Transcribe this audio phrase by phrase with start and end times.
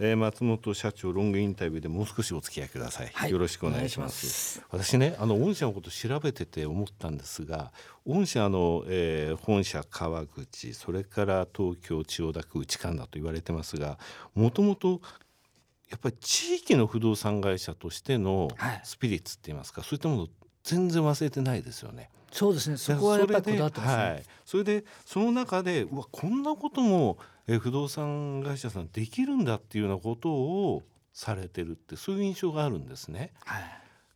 [0.00, 4.62] えー、松本社長ロングインタビューでもう少しお付き合いください、はい、よろしくお願いします。
[4.70, 7.72] 私ねあの御社のこと調べてて思ったんですが
[8.06, 13.98] 御社の、えー、本社川口それから東京千代田区内神田と言われてますが
[14.34, 15.00] もともと
[15.90, 18.48] やっぱり地域の不動産会社としての
[18.84, 20.28] スピリッツって言いますか、はい、そういったもの
[20.62, 22.10] 全然忘れてないですよね。
[22.30, 22.76] そうですね。
[22.76, 27.16] そこはやっぱりこだわってます、ね、はい、それでその中でうわこんなことも
[27.48, 33.32] え不動産会社さんできるんだっていうようなことをされてるってそういう印象があるんですね。
[33.44, 33.62] はい、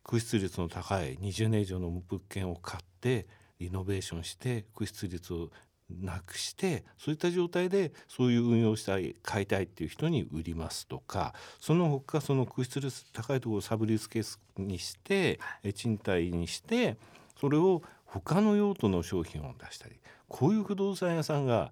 [0.03, 3.27] 空室率の高い20年以上の物件を買って
[3.59, 5.49] リノベーションして空室率を
[5.89, 15.39] なくしてそういった状態でそういう運用したい買いたいっていう人に売りますとかその他その空室率高いところをサブリースケースにして
[15.75, 16.97] 賃貸にして
[17.39, 19.95] それを他の用途の商品を出したり
[20.27, 21.71] こういう不動産屋さんが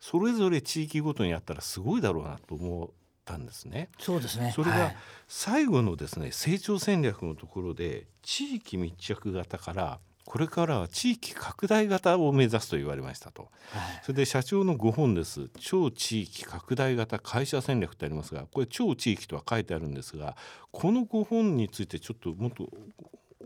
[0.00, 2.88] それぞれ地域ごとにあったらすごいだろうなと思っ
[3.24, 3.90] たんですね。
[3.98, 4.52] そうですね。
[4.54, 4.92] それが
[5.26, 15.48] 最後のですね、成長戦略のところで地域密着型からこれからは地域拡大型を目指すと言われましたと、はい、それで社長の5本です。
[15.58, 20.36] 超地域拡大型会社戦略ってありますがこれ超地域とは書いてあるんですが
[20.70, 22.68] この5本についてちょっともっと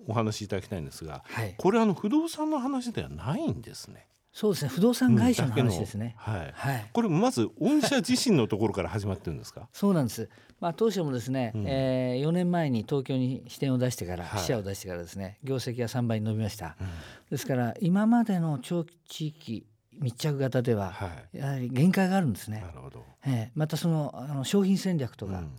[0.09, 4.09] お話しいただきたいんですが、はい、これあの不動産の話ではないんですね。
[4.33, 4.70] そうですね。
[4.70, 9.69] 不動産会社の話ですね、うん、はい、はい、これまず御社自身のところから始まってるんですか？
[9.72, 10.30] そうなんです。
[10.58, 16.86] まあ当社もですね、うん、えー、4年前に東京に支店を出してから、はい、支社を出してからですね業績が3倍に伸びました、うん、
[17.30, 19.66] ですから今までの長期地域
[19.98, 20.94] 密着型では、
[21.33, 22.62] やはり限界があるんですね。
[22.62, 23.05] なるほど。
[23.27, 25.56] えー、またそのあの商品戦略とか、うん、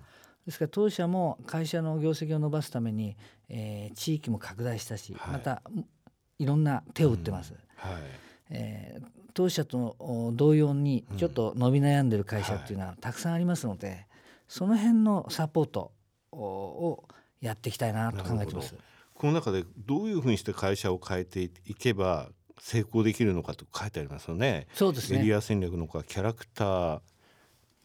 [0.47, 3.15] ですから当社も会社の業績を伸ばすために、
[3.49, 5.61] えー、地域も拡大したし、はい、また
[6.39, 7.53] いろんな手を打ってます。
[7.53, 8.01] うん、はい
[8.49, 14.05] えー、当社と同様にちょっと伸び悩んでる会社っていうのはたくさんありますので、うんはい、
[14.47, 15.91] その辺のサポート
[16.31, 17.03] を
[17.41, 18.75] やっていきたいなと考えてます。
[19.13, 22.29] この中でどういうふうにして会社を変えていけば
[22.59, 24.67] 成功できるのかと書いてありますよね。
[24.73, 25.19] そうですね。
[25.19, 27.01] エリア戦略のかキャラクター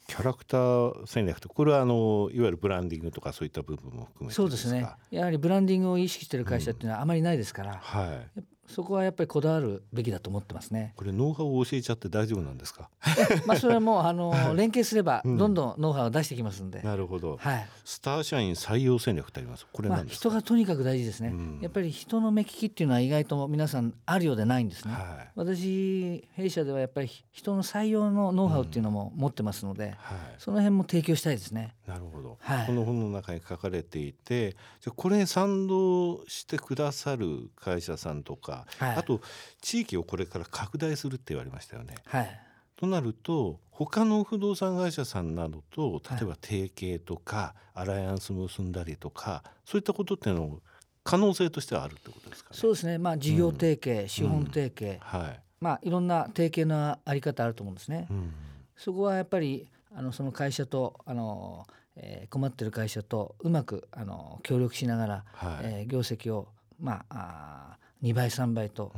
[0.08, 10.92] キャラクター戦略とこれはあのいわゆるブランディングとかそういった部分も含めてそうですねやはりブランディングを意識している会社っていうのはあまりないですから、うん、はい、そこはやっぱりこだわるべきだと思ってますね。
[10.96, 12.90] これノウハウを教えちゃって大丈夫なんですか？
[13.46, 16.82] まあそれはもうあの 連携すればどんどんノウハウを出してきますんで。
[16.82, 17.38] なるほど。
[17.38, 17.66] はい。
[17.84, 19.66] スター社員採用戦略ってあります？
[19.72, 24.92] これまあ人がとにかく大事ですね、うん、やっぱり人の目利きっていうのは意外と皆さんあるようでないんですね。
[24.92, 29.96] はい、私弊社ではやっぱり人の採用のノウハウっていうのも持ってますので、うんはい、
[30.38, 31.74] その辺も提供したいですね。
[31.86, 32.36] なるほど。
[32.40, 39.20] はい、この本の中に書かれていて、じゃこれに賛同してくださる会社さんとか、はい、あと
[39.60, 41.94] 地域をこれから拡大するって言われましたよね。
[42.06, 42.40] はい、
[42.76, 50.60] となると他の不動産会社さんなどと例えば提携とか、アライアンス結んだりとかそういったことっていうのを
[51.04, 52.98] 可能性としてはあるってことですか、ね、そうですね。
[52.98, 55.40] まあ事業提携、うん、資本提携、うん、はい。
[55.60, 58.06] まあいろんな提携のあり方あると思うんですね。
[58.10, 58.32] うん、
[58.76, 66.48] そこはやっぱりあのその会社とあの、えー、困ってる会社とうまくあの協力しながら、はい、えー、業績を
[66.78, 68.92] まああ2倍3倍と、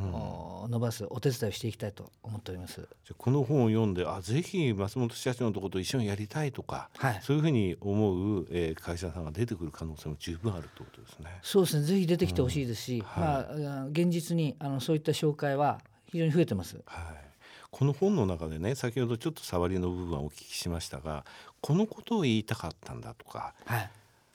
[0.64, 2.80] うん、伸ばすお手伝いをしていきたいと思っております。
[2.80, 11.38] じゃこの本を読んであぜひ松本社長のところと一緒にやりたいとか、はい、そういうふうに思う、えー、会社さんが出てくる可能性も十分あるということですね。
[11.42, 11.86] そうですね。
[11.86, 13.22] ぜひ出てきてほしいですし、うん。
[13.22, 16.76] はい、まあ、現実にあのそういった紹介は非常に増えてます。
[16.84, 17.30] はい。
[17.70, 21.24] この本の中でね先ほどちょっと触りの部分はお聞きしましたが
[21.60, 23.90] このことを言いたかったんだとか、はい、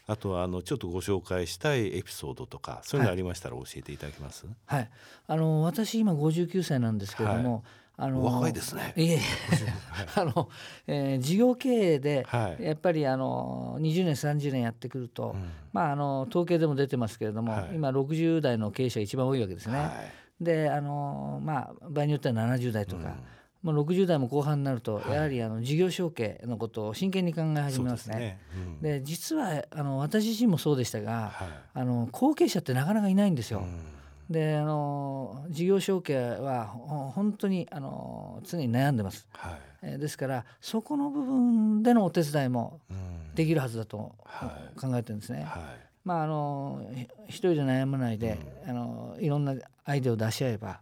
[0.07, 4.89] あとはあのちょっとご紹介したいエピソードとかそういうのありましたら教えていただけます、はい、はい、
[5.27, 7.63] あの私今59歳なんですけれども、はい、
[7.97, 8.94] あの若いですね。
[8.97, 9.19] いえ、
[10.15, 10.49] あの、
[10.85, 12.25] えー、事業経営で、
[12.59, 19.89] やっぱりあの20年30年やってくると、うん、まああの統計でも出てますけれども、はい、今60代の経営者が一番多いわけですね。
[20.41, 23.07] であのまあ場合によっては70代とか。
[23.07, 23.13] うん
[23.65, 28.39] まあ、60代も後半になると、やはりあの事業承継のことを真剣に考え始めますね。
[28.79, 28.97] で、ね。
[28.97, 33.62] うん、実はあの私自身もそうでしたが、はい、あの後継者ってなかなかいないんですよ。
[33.62, 42.81] うん、であの事業承継は本当にあの常に悩んでます、はい、えですからそこの部分でのお手伝いも
[43.33, 44.15] できるはずだと
[44.79, 45.41] 考えてるんですね。
[45.44, 45.63] はい。
[46.03, 46.88] まあ、あの
[47.27, 50.81] 一人で悩まないで、うん、あのいろんなアイデアを出し合えば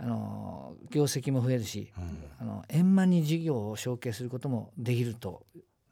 [0.00, 5.44] あの業績も増えるし、うん、あの円満に事業を承継することもできると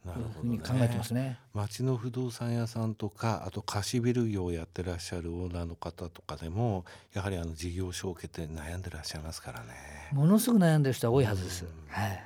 [0.05, 1.37] いうふうに考えてますね。
[1.53, 9.67] 町の不動産屋さんとかあと貸しビル業をやってらっしゃるオーナーの方とかでもやはりあの事業承継って悩んでらっしゃいますからね。
[10.13, 11.65] ものすごく悩んでる人は多いはずです。
[11.89, 12.23] はい。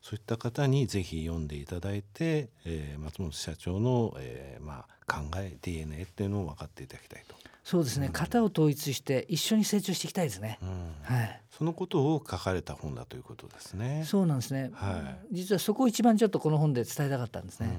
[0.00, 7.36] そういった方にぜひ読んでいただいて、えー、松本社長の、えーまあ、考え DNA っていうのを分かっていただきたいと。
[7.64, 14.04] そうですね、うん、型を統一して一緒に成長していきたいですね、うん、はい、そのことを書かれた本だということですね。
[14.06, 17.76] そうなんですね、はい、実はそこを一番ちょっとこの本で伝えたかったんですね、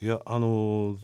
[0.00, 0.96] うん、いやあの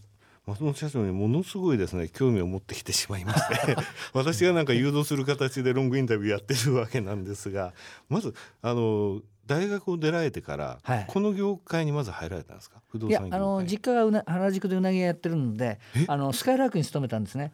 [0.47, 3.77] 松本社長にものすごいですね興味を持ってきてしまいまして。
[4.13, 7.73] 私がなんか誘導する形でロングインタビューやってるわけなんですが
[8.09, 12.81] まずあの大学を出られてから、はい、この業界にまず入られたんですか？
[12.89, 17.53] 不動産あの実家がうな原宿でうなぎ屋やってるのであのスカイラークに勤めたんですね。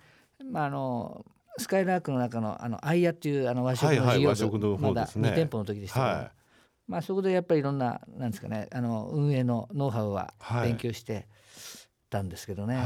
[0.51, 1.25] まあ、あの
[1.59, 6.31] スカイラークの中のあのアイヤっていうあの和食の事業部、はい、まだ2店舗の時でしたけど、はい、
[6.89, 11.27] まあ、そこでやっぱりいろんななんですかねあの運営のノウハウは勉強して、
[12.09, 12.81] たんですけどね、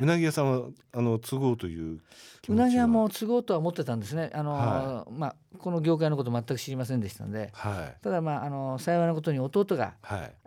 [0.00, 2.00] うなぎ屋さんはあの都合という
[2.48, 4.30] うなぎ屋も都合とは思ってたんですね。
[4.32, 9.94] あの、はい、まあ、この業界のこと全く知りませんでしたので、はい、ただまああの幸いなことに弟が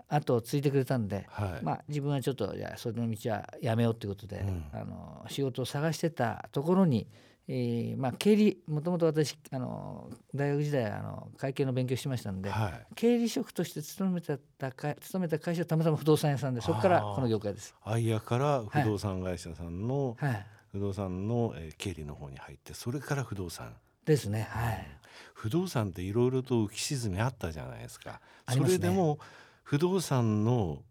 [0.07, 7.07] 後を継いでくれたんで、はい、まあ、自分はちょっといやその道はやめようということで、うん、あの仕事を探してたところに
[7.47, 17.75] えーまあ、経理もともと私あの大学時代あの会計の勉強しましたんで、はい、経理職として勤めた勤めた会社はたまたま不動産屋さんでそこからこの業界です。
[17.83, 23.73] アイアから不動産会社さんの、はい、不動産の、えー、経理の方に入ってそれから不動産。
[24.05, 24.87] ですねはい、
[25.33, 28.21] 不動産っていろいろと浮き沈みあったじゃないですか。
[28.49, 29.19] それでも
[29.63, 30.81] 不動産の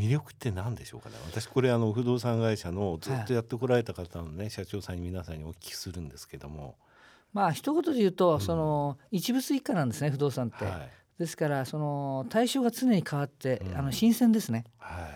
[0.00, 1.16] 魅力って何でしょうかね。
[1.26, 6.76] 私これあの不動産会社のずっとやってこられた方のね、はい、社長さんに皆さんにお聞きするんですけども。
[7.32, 15.08] まあ一言で言うと、うん、その一物以下なんですね不動産って、はい、ですからその対象が常に変わって、うん、あの新鮮ですね、はい、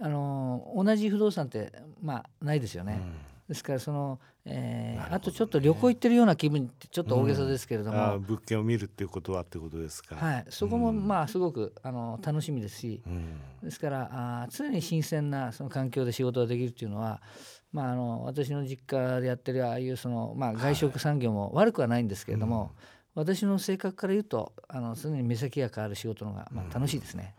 [0.00, 17.20] あの同じ不動産ってまあないですよね、うんですからその、えー、ね、あとちょっと旅行行ってるような気分ってちょっと大げさですけれども、うん、物件を見るっていうことはってことですか、はい、そこもまあすごくあの楽しみですし、うん、ですからあ常に新鮮なその環境で仕事ができるっていうのは、
[17.72, 22.70] まあ、あの私の実家でやってるああいうその、まあ、外食産業も悪くはないんですけれども、はい
[23.16, 27.34] 私の性格から言うとあの常に目先が変わる仕事のが、まあ、楽しいですね、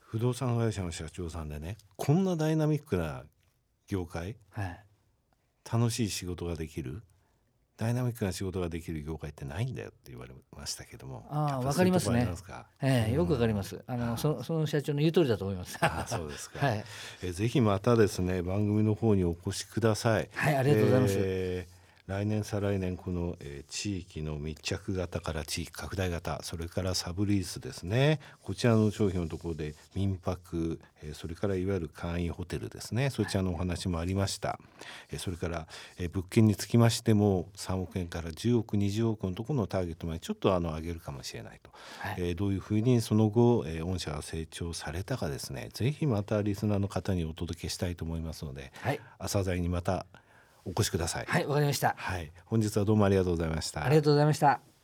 [0.00, 3.22] 不動産会社の社長さんでねこんなダイナミックな
[3.86, 4.84] 業界、はい、
[5.70, 7.02] 楽しい仕事ができる
[7.76, 11.26] ダイナミックな仕事ができる業界ってないんだよって言われましたけども。
[11.28, 12.26] ああわかりますね。
[12.80, 13.82] ええよくわかります。
[13.86, 15.76] あのそその社長の言う通りだと思います。
[15.82, 16.84] あそうですか、 はい、
[17.22, 20.30] えぜひまたですね番組の方にお越しください。
[20.34, 21.75] はいありがとうございます、えー
[22.06, 28.20] 来年再来年この、えー、地域の密着型から地域拡大型それからサブリースですね。
[28.42, 33.10] こちらの商品のところで民泊、えー、それからいわゆる簡易ホテルですね。
[33.10, 34.60] そちらのお話もありました、
[35.10, 35.66] えー、それから、
[35.98, 45.70] えー、物件につきましても3億円から10億20億のところのターゲットまでちょっとあの上げるかもしれないと、はい、えー、どういうふうにその後、えー、御社が成長されたかですね。
[45.72, 50.06] ぜひまたリスナーの方にお届けしたいと思いますので、はい、朝鮮にまた
[50.66, 51.26] お越しください。
[51.26, 51.94] はいわかりました。
[51.96, 52.30] はい。
[52.44, 53.84] 本日はどうもありがとうございました。
[53.84, 54.75] ありがとうございました